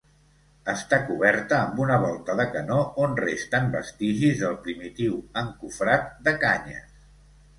[0.71, 7.05] Està coberta amb una volta de canó on resten vestigis del primitiu encofrat de canyes.